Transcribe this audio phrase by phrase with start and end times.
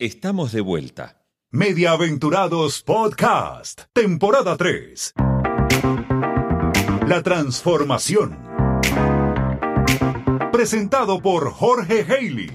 [0.00, 1.24] Estamos de vuelta.
[1.50, 5.14] Mediaventurados Podcast, temporada 3.
[7.08, 8.38] La transformación.
[10.52, 12.48] Presentado por Jorge Haley.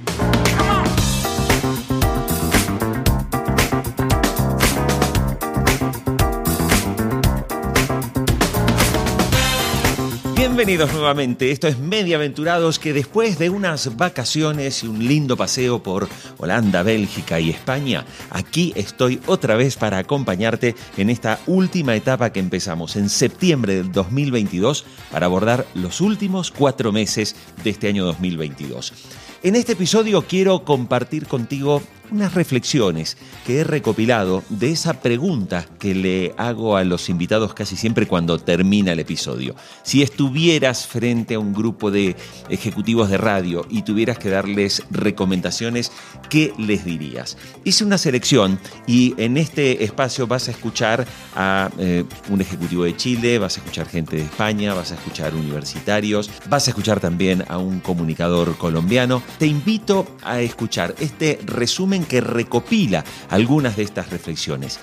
[10.56, 16.08] Bienvenidos nuevamente, esto es Mediaventurados que después de unas vacaciones y un lindo paseo por
[16.38, 22.40] Holanda, Bélgica y España, aquí estoy otra vez para acompañarte en esta última etapa que
[22.40, 28.94] empezamos en septiembre del 2022 para abordar los últimos cuatro meses de este año 2022.
[29.42, 31.82] En este episodio quiero compartir contigo
[32.12, 37.76] unas reflexiones que he recopilado de esa pregunta que le hago a los invitados casi
[37.76, 39.56] siempre cuando termina el episodio.
[39.84, 42.16] Si estuvieras frente a un grupo de
[42.50, 45.92] ejecutivos de radio y tuvieras que darles recomendaciones,
[46.30, 47.38] ¿qué les dirías?
[47.64, 52.96] Hice una selección y en este espacio vas a escuchar a eh, un ejecutivo de
[52.96, 57.44] Chile, vas a escuchar gente de España, vas a escuchar universitarios, vas a escuchar también
[57.48, 59.22] a un comunicador colombiano.
[59.40, 64.80] Te invito a escuchar este resumen que recopila algunas de estas reflexiones.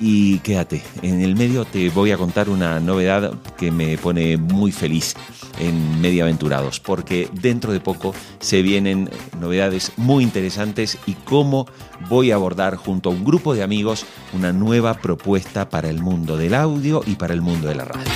[0.00, 4.70] Y quédate, en el medio te voy a contar una novedad que me pone muy
[4.70, 5.14] feliz
[5.58, 9.10] en Mediaventurados, porque dentro de poco se vienen
[9.40, 11.66] novedades muy interesantes y cómo
[12.08, 16.36] voy a abordar junto a un grupo de amigos una nueva propuesta para el mundo
[16.36, 18.12] del audio y para el mundo de la radio.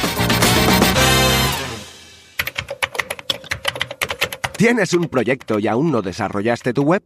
[4.57, 7.03] ¿Tienes un proyecto y aún no desarrollaste tu web?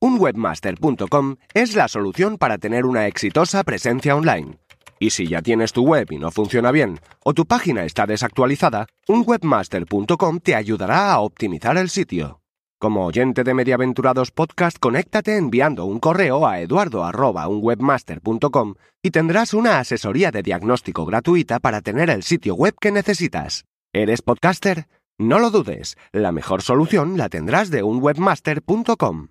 [0.00, 4.60] Un webmaster.com es la solución para tener una exitosa presencia online.
[5.00, 8.86] Y si ya tienes tu web y no funciona bien, o tu página está desactualizada,
[9.08, 12.42] un webmaster.com te ayudará a optimizar el sitio.
[12.80, 20.30] Como oyente de Mediaventurados Podcast, conéctate enviando un correo a eduardo.unwebmaster.com y tendrás una asesoría
[20.30, 23.64] de diagnóstico gratuita para tener el sitio web que necesitas.
[23.92, 24.86] ¿Eres podcaster?
[25.18, 29.30] No lo dudes, la mejor solución la tendrás de unwebmaster.com.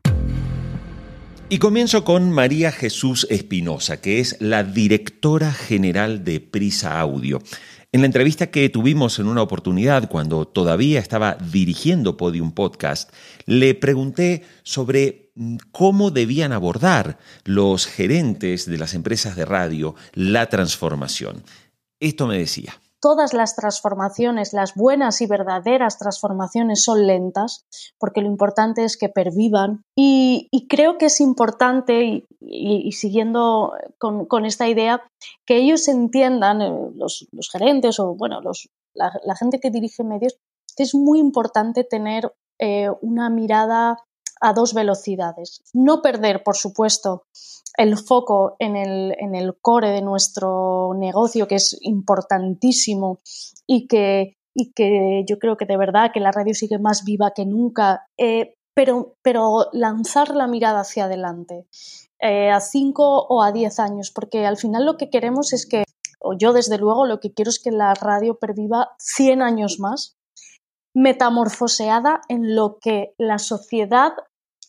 [1.49, 7.41] Y comienzo con María Jesús Espinosa, que es la directora general de Prisa Audio.
[7.93, 13.13] En la entrevista que tuvimos en una oportunidad cuando todavía estaba dirigiendo Podium Podcast,
[13.45, 20.47] le pregunté sobre mm, cómo debían abordar los gerentes de las empresas de radio la
[20.47, 21.43] transformación.
[22.01, 27.65] Esto me decía todas las transformaciones, las buenas y verdaderas transformaciones son lentas,
[27.99, 29.83] porque lo importante es que pervivan.
[29.95, 35.01] Y, creo que es importante, y, siguiendo con, esta idea,
[35.45, 38.41] que ellos entiendan, eh, los, gerentes o bueno,
[38.93, 40.37] la, gente que dirige medios,
[40.75, 43.97] que es muy importante tener eh, una mirada
[44.41, 45.61] a dos velocidades.
[45.73, 47.23] No perder, por supuesto,
[47.77, 53.19] el foco en el, en el core de nuestro negocio, que es importantísimo
[53.65, 57.31] y que, y que yo creo que de verdad que la radio sigue más viva
[57.35, 61.67] que nunca, eh, pero, pero lanzar la mirada hacia adelante.
[62.19, 65.83] Eh, a cinco o a diez años, porque al final lo que queremos es que,
[66.19, 70.16] o yo desde luego lo que quiero es que la radio perviva 100 años más,
[70.97, 74.13] metamorfoseada en lo que la sociedad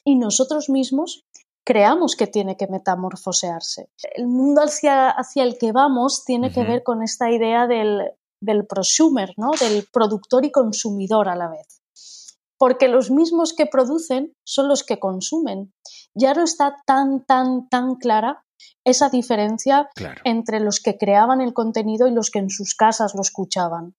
[0.05, 1.25] y nosotros mismos
[1.65, 3.89] creamos que tiene que metamorfosearse.
[4.15, 8.13] El mundo hacia, hacia el que vamos tiene que ver con esta idea del,
[8.43, 9.53] del prosumer, ¿no?
[9.59, 12.37] del productor y consumidor a la vez.
[12.59, 15.73] Porque los mismos que producen son los que consumen.
[16.15, 18.45] Ya no está tan, tan, tan clara
[18.85, 19.89] esa diferencia
[20.25, 23.95] entre los que creaban el contenido y los que en sus casas lo escuchaban.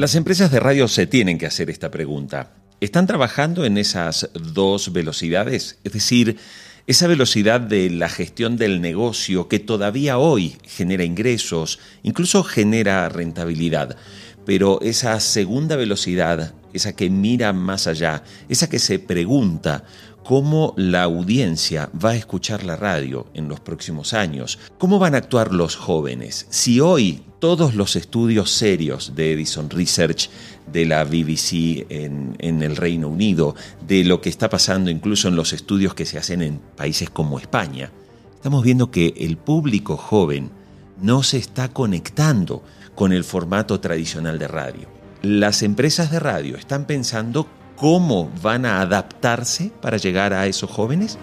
[0.00, 2.54] Las empresas de radio se tienen que hacer esta pregunta.
[2.80, 5.78] ¿Están trabajando en esas dos velocidades?
[5.84, 6.38] Es decir,
[6.86, 13.98] esa velocidad de la gestión del negocio que todavía hoy genera ingresos, incluso genera rentabilidad,
[14.46, 19.84] pero esa segunda velocidad, esa que mira más allá, esa que se pregunta
[20.24, 25.18] cómo la audiencia va a escuchar la radio en los próximos años, cómo van a
[25.18, 26.46] actuar los jóvenes.
[26.50, 30.30] Si hoy todos los estudios serios de Edison Research,
[30.70, 33.56] de la BBC en, el Reino Unido,
[33.86, 37.38] de lo que está pasando incluso en los estudios que se hacen en países como
[37.38, 37.90] España,
[38.36, 40.50] estamos viendo que el público joven
[41.00, 42.62] no se está conectando
[42.94, 44.88] con el formato tradicional de radio.
[45.22, 47.46] Las empresas de radio están pensando
[47.80, 51.16] cómo van a adaptarse para llegar a esos jóvenes.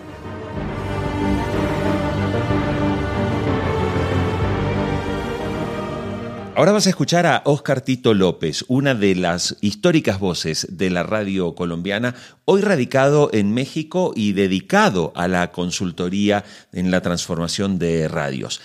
[6.56, 11.04] Ahora vas a escuchar a Oscar Tito López, una de las históricas voces de la
[11.04, 12.16] radio colombiana,
[12.46, 16.44] hoy radicado en México y dedicado a la consultoría
[16.74, 18.62] en la transformación de radios.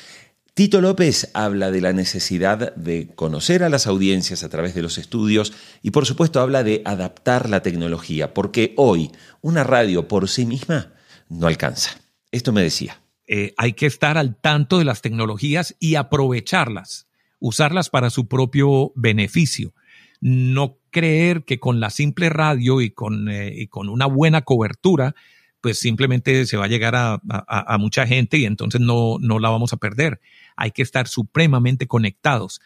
[0.54, 4.98] Tito López habla de la necesidad de conocer a las audiencias a través de los
[4.98, 5.52] estudios
[5.82, 9.10] y por supuesto habla de adaptar la tecnología, porque hoy
[9.40, 10.92] una radio por sí misma
[11.28, 12.00] no alcanza.
[12.30, 13.00] Esto me decía.
[13.26, 17.06] Eh, hay que estar al tanto de las tecnologías y aprovecharlas
[17.42, 19.74] usarlas para su propio beneficio.
[20.20, 25.14] No creer que con la simple radio y con, eh, con una buena cobertura,
[25.62, 27.20] pues simplemente se va a llegar a,
[27.78, 30.20] mucha gente y entonces no, no la vamos a perder.
[30.56, 32.60] Hay que estar supremamente conectados.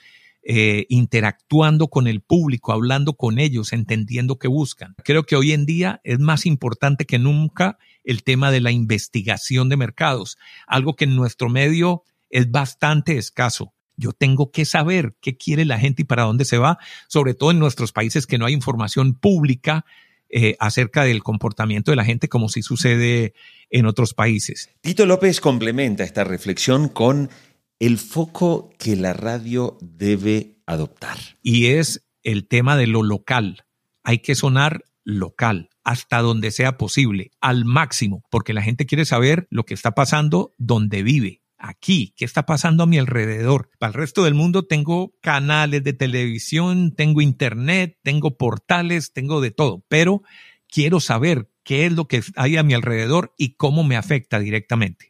[0.48, 4.94] Eh, interactuando con el público, hablando con ellos, entendiendo qué buscan.
[5.02, 9.68] Creo que hoy en día es más importante que nunca el tema de la investigación
[9.68, 10.38] de mercados,
[10.68, 13.74] algo que en nuestro medio es bastante escaso.
[13.96, 16.78] Yo tengo que saber qué quiere la gente y para dónde se va,
[17.08, 19.84] sobre todo en nuestros países que no hay información pública
[20.28, 23.34] eh, acerca del comportamiento de la gente como si sucede
[23.70, 24.70] en otros países.
[24.80, 27.30] Tito López complementa esta reflexión con
[27.78, 31.18] el foco que la radio debe adoptar.
[31.42, 33.64] Y es el tema de lo local.
[34.02, 39.46] Hay que sonar local hasta donde sea posible, al máximo, porque la gente quiere saber
[39.50, 42.14] lo que está pasando donde vive aquí?
[42.16, 43.70] ¿Qué está pasando a mi alrededor?
[43.78, 49.50] Para el resto del mundo tengo canales de televisión, tengo internet, tengo portales, tengo de
[49.50, 50.22] todo, pero
[50.68, 55.08] quiero saber qué es lo que hay a mi alrededor y cómo me afecta directamente.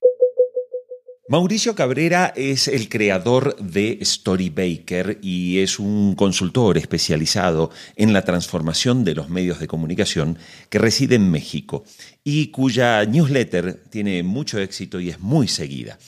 [1.28, 9.02] Mauricio Cabrera es el creador de Storybaker y es un consultor especializado en la transformación
[9.02, 10.38] de los medios de comunicación
[10.70, 11.82] que reside en México
[12.22, 15.98] y cuya newsletter tiene mucho éxito y es muy seguida.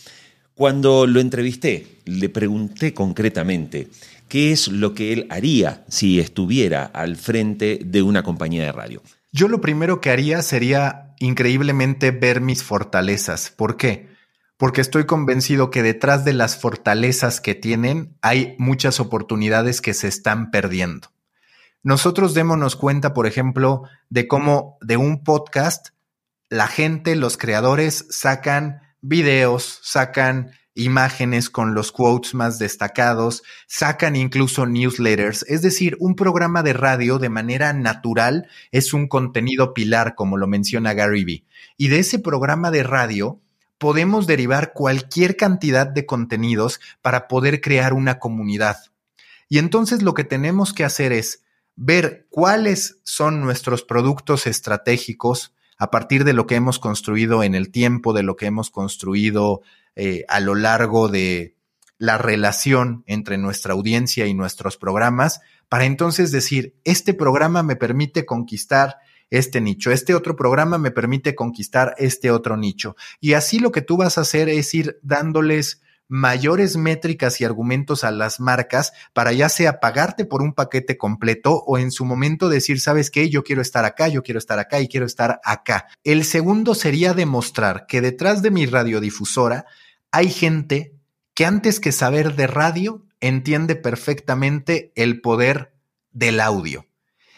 [0.59, 3.91] Cuando lo entrevisté, le pregunté concretamente
[4.27, 9.01] qué es lo que él haría si estuviera al frente de una compañía de radio.
[9.31, 13.53] Yo lo primero que haría sería increíblemente ver mis fortalezas.
[13.57, 14.09] ¿Por qué?
[14.57, 20.09] Porque estoy convencido que detrás de las fortalezas que tienen hay muchas oportunidades que se
[20.09, 21.13] están perdiendo.
[21.85, 25.91] Nosotros démonos cuenta, por ejemplo, de cómo de un podcast
[26.49, 34.65] la gente, los creadores sacan videos, sacan imágenes con los quotes más destacados, sacan incluso
[34.65, 40.37] newsletters, es decir, un programa de radio de manera natural es un contenido pilar, como
[40.37, 41.45] lo menciona Gary Vee.
[41.77, 43.41] Y de ese programa de radio
[43.79, 48.77] podemos derivar cualquier cantidad de contenidos para poder crear una comunidad.
[49.49, 51.43] Y entonces lo que tenemos que hacer es
[51.75, 57.71] ver cuáles son nuestros productos estratégicos, a partir de lo que hemos construido en el
[57.71, 59.63] tiempo, de lo que hemos construido
[59.97, 61.55] eh, a lo largo de
[61.99, 68.25] la relación entre nuestra audiencia y nuestros programas, para entonces decir, este programa me permite
[68.25, 68.97] conquistar
[69.31, 72.97] este nicho, este otro programa me permite conquistar este otro nicho.
[73.21, 78.03] Y así lo que tú vas a hacer es ir dándoles mayores métricas y argumentos
[78.03, 82.49] a las marcas para ya sea pagarte por un paquete completo o en su momento
[82.49, 83.29] decir, ¿sabes qué?
[83.29, 85.87] Yo quiero estar acá, yo quiero estar acá y quiero estar acá.
[86.03, 89.67] El segundo sería demostrar que detrás de mi radiodifusora
[90.11, 90.95] hay gente
[91.35, 95.73] que antes que saber de radio entiende perfectamente el poder
[96.11, 96.89] del audio.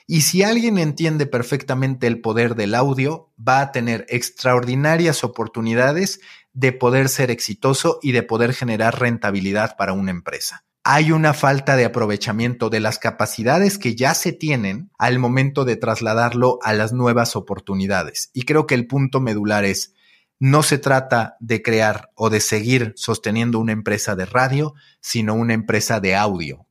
[0.06, 6.20] Y si alguien entiende perfectamente el poder del audio, va a tener extraordinarias oportunidades
[6.52, 10.64] de poder ser exitoso y de poder generar rentabilidad para una empresa.
[10.82, 15.76] Hay una falta de aprovechamiento de las capacidades que ya se tienen al momento de
[15.76, 18.30] trasladarlo a las nuevas oportunidades.
[18.32, 19.92] Y creo que el punto medular es,
[20.38, 25.52] no se trata de crear o de seguir sosteniendo una empresa de radio, sino una
[25.52, 26.66] empresa de audio.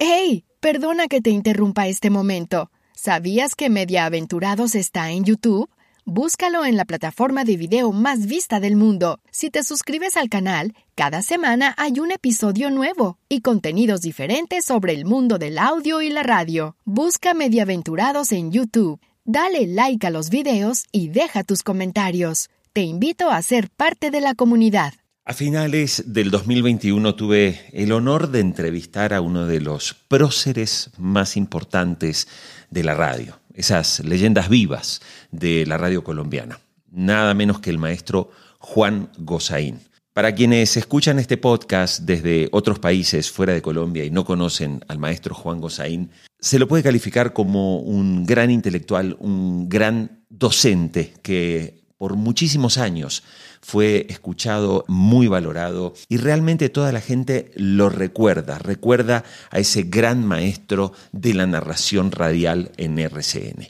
[0.00, 0.44] ¡Hey!
[0.58, 2.70] Perdona que te interrumpa este momento.
[2.96, 5.68] ¿Sabías que Mediaaventurados está en YouTube?
[6.06, 9.20] Búscalo en la plataforma de video más vista del mundo.
[9.30, 14.92] Si te suscribes al canal, cada semana hay un episodio nuevo y contenidos diferentes sobre
[14.92, 16.76] el mundo del audio y la radio.
[16.84, 19.00] Busca Mediaventurados en YouTube.
[19.24, 22.50] Dale like a los videos y deja tus comentarios.
[22.74, 24.92] Te invito a ser parte de la comunidad.
[25.24, 31.38] A finales del 2021 tuve el honor de entrevistar a uno de los próceres más
[31.38, 32.28] importantes
[32.68, 38.30] de la radio esas leyendas vivas de la radio colombiana, nada menos que el maestro
[38.58, 39.80] Juan Gozaín.
[40.12, 44.98] Para quienes escuchan este podcast desde otros países fuera de Colombia y no conocen al
[44.98, 51.84] maestro Juan Gozaín, se lo puede calificar como un gran intelectual, un gran docente que
[51.98, 53.22] por muchísimos años
[53.64, 60.26] fue escuchado, muy valorado y realmente toda la gente lo recuerda, recuerda a ese gran
[60.26, 63.68] maestro de la narración radial en RCN.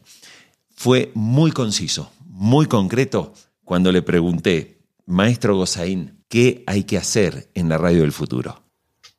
[0.75, 7.69] Fue muy conciso, muy concreto cuando le pregunté, maestro Gozaín, ¿qué hay que hacer en
[7.69, 8.65] la radio del futuro?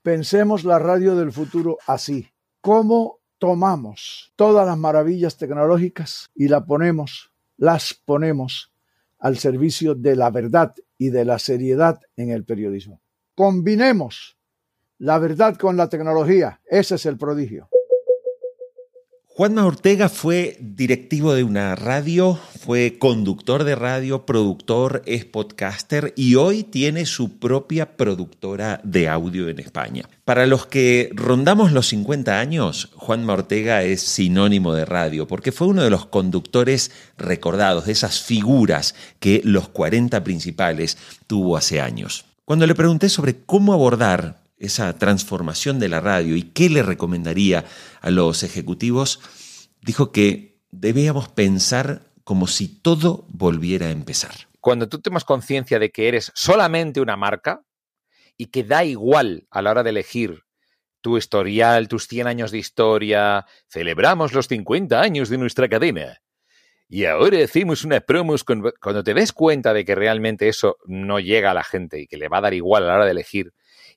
[0.04, 2.28] Pensemos la radio del futuro así.
[2.60, 8.75] ¿Cómo tomamos todas las maravillas tecnológicas y la ponemos, las ponemos
[9.20, 13.02] al servicio de la verdad y de la seriedad en el periodismo.
[13.36, 14.38] Combinemos
[14.98, 16.62] la verdad con la tecnología.
[16.66, 17.70] Ese es el prodigio.
[19.38, 26.36] Juanma Ortega fue directivo de una radio, fue conductor de radio, productor, es podcaster y
[26.36, 30.08] hoy tiene su propia productora de audio en España.
[30.24, 35.68] Para los que rondamos los 50 años, Juanma Ortega es sinónimo de radio porque fue
[35.68, 42.24] uno de los conductores recordados, de esas figuras que los 40 principales tuvo hace años.
[42.46, 47.66] Cuando le pregunté sobre cómo abordar esa transformación de la radio y qué le recomendaría
[48.02, 49.20] a los ejecutivos,
[49.82, 54.34] dijo que debíamos pensar como si todo volviera a empezar.
[54.60, 57.62] Cuando tú tomas conciencia de que eres solamente una marca
[58.38, 60.42] y que da igual a la hora de elegir
[61.02, 66.20] tu historial, tus 100 años de historia, celebramos los 50 años de nuestra cadena.
[66.88, 71.52] Y ahora hacemos una promos cuando te des cuenta de que realmente eso no llega
[71.52, 73.54] a la gente y que le va a dar igual a la hora de elegir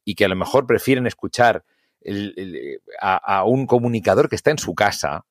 [0.09, 1.67] y que a lo mejor prefieren escuchar
[2.99, 5.27] a, un comunicador que está en su casa,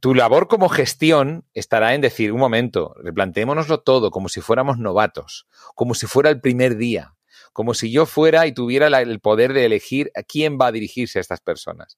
[0.00, 5.46] tu labor como gestión estará en decir, un momento, replanteémonoslo todo como si fuéramos novatos,
[5.76, 7.14] como si fuera el primer día,
[7.52, 11.20] como si yo fuera y tuviera el poder de elegir a quién va a dirigirse
[11.20, 11.96] a estas personas.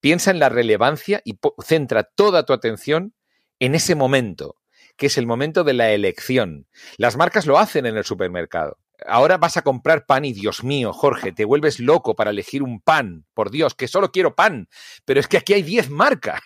[0.00, 3.14] Piensa en la relevancia y centra toda tu atención
[3.60, 4.56] en ese momento,
[4.98, 6.66] que es el momento de la elección.
[6.98, 8.76] Las marcas lo hacen en el supermercado.
[9.06, 12.80] Ahora vas a comprar pan y Dios mío, Jorge, te vuelves loco para elegir un
[12.80, 13.26] pan.
[13.34, 14.68] Por Dios, que solo quiero pan.
[15.04, 16.40] Pero es que aquí hay 10 marcas.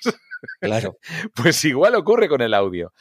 [0.61, 0.99] Claro.
[1.35, 2.93] pues igual ocurre con el audio.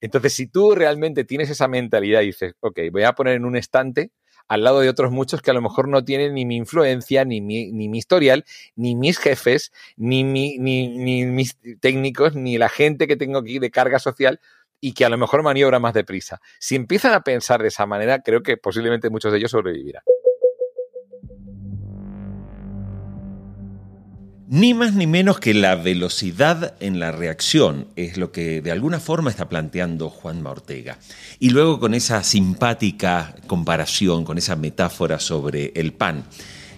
[0.00, 3.56] Entonces, si tú realmente tienes esa mentalidad y dices, ok, voy a poner en un
[3.56, 4.10] estante
[4.48, 7.40] al lado de otros muchos que a lo mejor no tienen ni mi influencia, ni
[7.40, 13.06] mi, ni mi historial, ni mis jefes, ni, ni, ni mis técnicos, ni la gente
[13.06, 14.40] que tengo aquí de carga social,
[14.84, 16.40] y que a lo mejor maniobra más deprisa.
[16.58, 20.02] Si empiezan a pensar de esa manera, creo que posiblemente muchos de ellos sobrevivirán.
[24.48, 28.98] Ni más ni menos que la velocidad en la reacción es lo que de alguna
[29.00, 30.98] forma está planteando Juan Ortega.
[31.38, 36.24] Y luego con esa simpática comparación, con esa metáfora sobre el pan.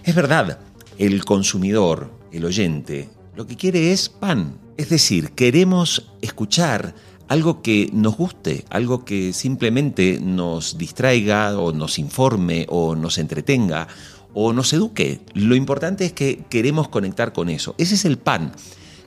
[0.03, 0.59] Es verdad,
[0.99, 4.57] el consumidor, el oyente, lo que quiere es pan.
[4.77, 6.93] Es decir, queremos escuchar
[7.27, 13.87] algo que nos guste, algo que simplemente nos distraiga o nos informe o nos entretenga
[14.33, 15.21] o nos eduque.
[15.33, 17.73] Lo importante es que queremos conectar con eso.
[17.77, 18.51] Ese es el pan.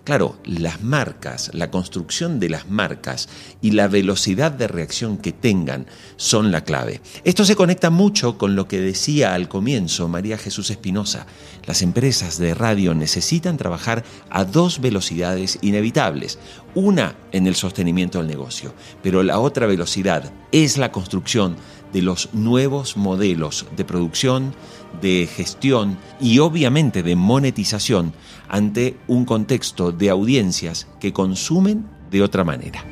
[0.09, 3.29] Claro, las marcas, la construcción de las marcas
[3.61, 5.85] y la velocidad de reacción que tengan
[6.17, 7.03] son la clave.
[7.25, 11.27] Esto se conecta mucho con lo que decía al comienzo María Jesús Espinosa.
[11.67, 16.39] Las empresas de radio necesitan trabajar a dos velocidades inevitables.
[16.75, 18.73] Una en el sostenimiento del negocio,
[19.03, 21.57] pero la otra velocidad es la construcción
[21.93, 24.55] de los nuevos modelos de producción,
[25.03, 28.15] de gestión y obviamente de monetización
[28.49, 32.85] ante un contexto de audiencias que consumen de otra manera.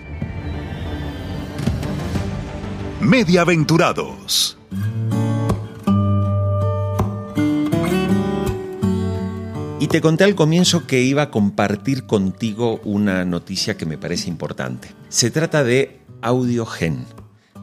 [3.01, 4.59] Mediaventurados.
[9.79, 14.29] Y te conté al comienzo que iba a compartir contigo una noticia que me parece
[14.29, 14.89] importante.
[15.09, 17.05] Se trata de AudioGen,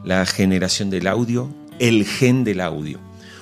[0.04, 2.98] la generación del audio, el gen del audio.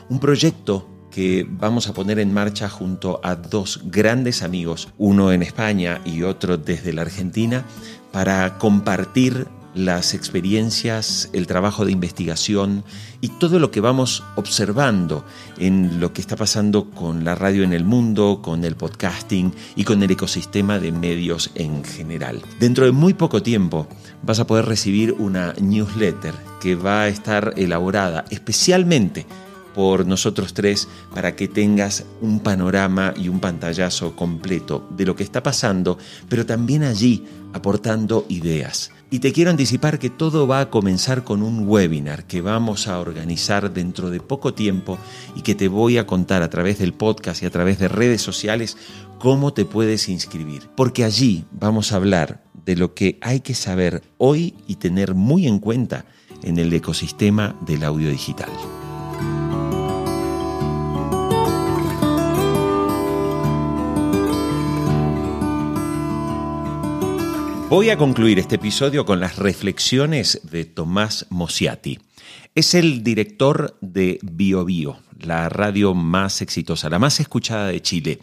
[0.08, 5.42] Un proyecto que vamos a poner en marcha junto a dos grandes amigos, uno en
[5.42, 7.64] España y otro desde la Argentina,
[8.10, 12.84] para compartir las experiencias, el trabajo de investigación
[13.20, 15.24] y todo lo que vamos observando
[15.58, 19.84] en lo que está pasando con la radio en el mundo, con el podcasting y
[19.84, 22.42] con el ecosistema de medios en general.
[22.60, 23.86] Dentro de muy poco tiempo
[24.22, 29.26] vas a poder recibir una newsletter que va a estar elaborada especialmente
[29.74, 35.22] por nosotros tres para que tengas un panorama y un pantallazo completo de lo que
[35.22, 35.98] está pasando,
[36.28, 38.90] pero también allí aportando ideas.
[39.10, 42.98] Y te quiero anticipar que todo va a comenzar con un webinar que vamos a
[42.98, 44.98] organizar dentro de poco tiempo
[45.36, 48.22] y que te voy a contar a través del podcast y a través de redes
[48.22, 48.78] sociales
[49.18, 50.70] cómo te puedes inscribir.
[50.74, 55.46] Porque allí vamos a hablar de lo que hay que saber hoy y tener muy
[55.46, 56.06] en cuenta
[56.42, 58.50] en el ecosistema del audio digital.
[67.72, 72.00] Voy a concluir este episodio con las reflexiones de Tomás Mosiati.
[72.54, 78.18] Es el director de BioBio, la radio más exitosa, la más escuchada de Chile,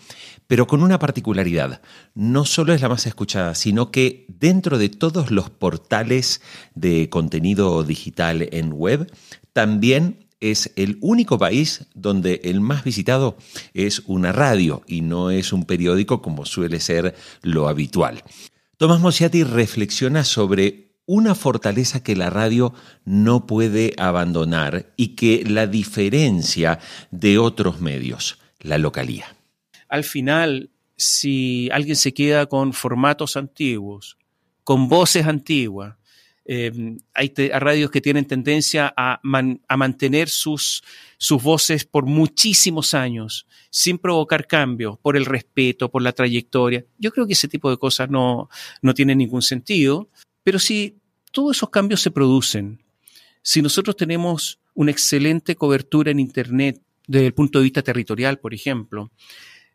[0.46, 1.82] pero con una particularidad.
[2.14, 6.42] No solo es la más escuchada, sino que dentro de todos los portales
[6.76, 9.12] de contenido digital en web,
[9.52, 13.36] también es el único país donde el más visitado
[13.74, 18.24] es una radio y no es un periódico como suele ser lo habitual.
[18.80, 25.68] Tomás Mosiati reflexiona sobre una fortaleza que la radio no puede abandonar y que la
[25.68, 26.80] diferencia
[27.12, 29.36] de otros medios, la localía.
[29.90, 34.18] Al final, si alguien se queda con formatos antiguos,
[34.64, 35.98] con voces antiguas,
[36.52, 40.82] eh, hay radios que tienen tendencia a, mantener sus,
[41.44, 46.84] voces por muchísimos años, sin provocar cambios, por el respeto, por la trayectoria.
[46.98, 48.50] Yo creo que ese tipo de cosas no,
[48.82, 50.10] no tienen ningún sentido,
[50.42, 50.96] pero si
[51.32, 52.82] todos esos cambios se producen,
[53.44, 58.56] si nosotros tenemos una excelente cobertura en Internet desde el punto de vista territorial, por
[58.56, 59.12] ejemplo,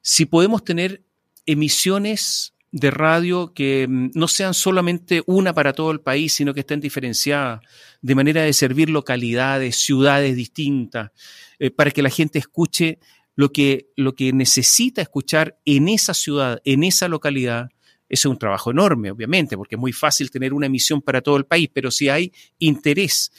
[0.02, 1.04] si podemos tener
[1.46, 6.60] emisiones de radio que mm, no sean solamente una para todo el país, sino que
[6.60, 7.60] estén diferenciadas,
[8.02, 11.12] de manera de servir localidades, ciudades distintas,
[11.60, 12.98] eh, para que la gente escuche
[13.36, 17.68] lo que, lo que necesita escuchar en esa ciudad, en esa localidad.
[18.08, 21.36] Ese es un trabajo enorme, obviamente, porque es muy fácil tener una emisión para todo
[21.36, 23.30] el país, pero si hay interés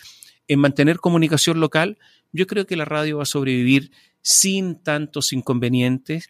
[0.48, 1.98] en mantener comunicación local,
[2.32, 6.30] yo creo que la radio va a sobrevivir sin tantos inconvenientes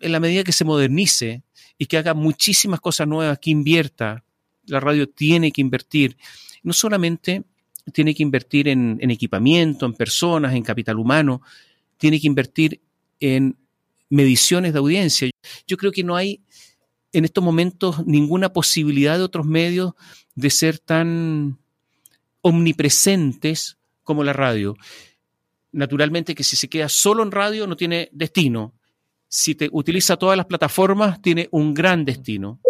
[0.00, 1.42] en la medida que se modernice
[1.78, 4.24] y que haga muchísimas cosas nuevas, que invierta.
[4.66, 6.16] La radio tiene que invertir.
[6.62, 7.44] No solamente
[7.92, 11.40] tiene que invertir en, equipamiento, en personas, en capital humano,
[11.96, 12.82] tiene que invertir
[13.20, 13.56] en
[14.10, 15.30] mediciones de audiencia.
[15.66, 16.42] Yo creo que no hay
[17.12, 19.92] en estos momentos ninguna posibilidad de otros medios
[20.34, 21.58] de ser tan
[22.42, 24.76] omnipresentes como la radio.
[25.72, 28.77] Naturalmente que si se queda solo en radio no tiene destino
[29.28, 32.60] si te utiliza todas las plataformas, tiene un gran destino.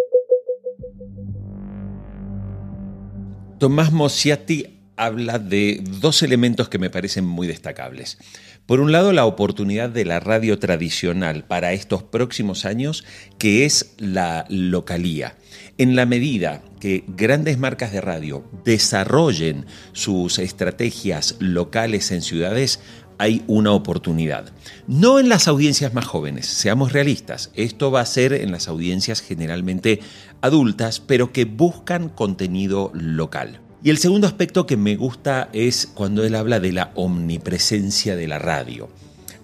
[3.58, 8.18] Tomás Mosiati habla de dos elementos que me parecen muy destacables.
[8.66, 13.04] Por un lado, la oportunidad de la radio tradicional para estos próximos años,
[13.38, 15.36] que es la localía.
[15.78, 22.80] En la medida que grandes marcas de radio desarrollen sus estrategias locales en ciudades,
[23.18, 24.52] hay una oportunidad.
[24.86, 29.20] No en las audiencias más jóvenes, seamos realistas, esto va a ser en las audiencias
[29.20, 30.00] generalmente
[30.40, 33.60] adultas, pero que buscan contenido local.
[33.82, 38.26] Y el segundo aspecto que me gusta es cuando él habla de la omnipresencia de
[38.26, 38.88] la radio.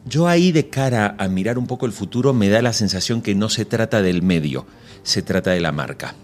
[0.06, 3.34] Yo ahí de cara a mirar un poco el futuro me da la sensación que
[3.34, 4.66] no se trata del medio,
[5.02, 6.14] se trata de la marca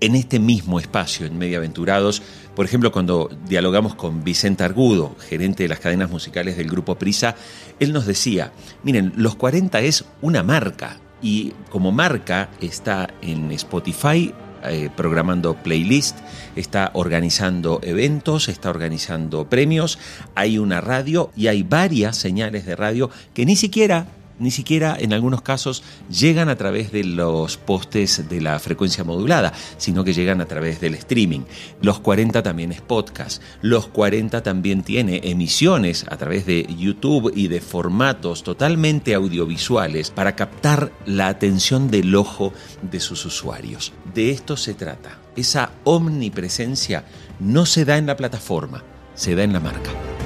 [0.00, 2.22] en este mismo espacio, en Mediaventurados.
[2.54, 7.36] Por ejemplo, cuando dialogamos con Vicente Argudo, gerente de las cadenas musicales del grupo Prisa,
[7.80, 14.32] él nos decía, miren, los 40 es una marca y como marca está en Spotify
[14.64, 16.18] eh, programando playlist,
[16.56, 20.00] está organizando eventos, está organizando premios,
[20.34, 25.12] hay una radio y hay varias señales de radio que ni siquiera ni siquiera en
[25.12, 30.40] algunos casos llegan a través de los postes de la frecuencia modulada, sino que llegan
[30.40, 31.40] a través del streaming.
[31.82, 33.42] Los 40 también es podcast.
[33.62, 40.36] Los 40 también tiene emisiones a través de YouTube y de formatos totalmente audiovisuales para
[40.36, 43.92] captar la atención del ojo de sus usuarios.
[44.14, 45.18] De esto se trata.
[45.36, 47.04] Esa omnipresencia
[47.40, 48.82] no se da en la plataforma,
[49.14, 50.17] se da en la marca.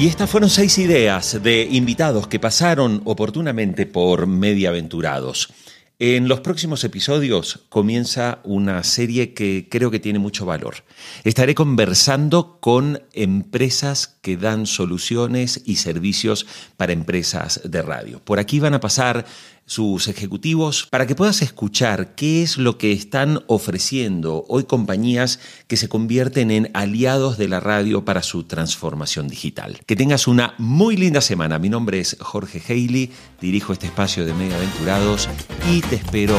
[0.00, 5.52] Y estas fueron seis ideas de invitados que pasaron oportunamente por Mediaventurados.
[5.98, 10.76] En los próximos episodios comienza una serie que creo que tiene mucho valor.
[11.22, 16.46] Estaré conversando con empresas que dan soluciones y servicios
[16.78, 18.22] para empresas de radio.
[18.24, 19.26] Por aquí van a pasar
[19.70, 25.76] sus ejecutivos para que puedas escuchar qué es lo que están ofreciendo hoy compañías que
[25.76, 29.78] se convierten en aliados de la radio para su transformación digital.
[29.86, 31.60] Que tengas una muy linda semana.
[31.60, 35.28] Mi nombre es Jorge Haley, dirijo este espacio de Mega Aventurados
[35.70, 36.36] y te espero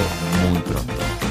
[0.51, 1.30] muy pronto.